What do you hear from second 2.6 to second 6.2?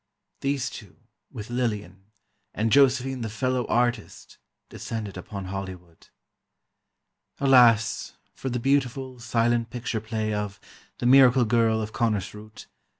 Josephine the "fellow artist," descended upon Hollywood.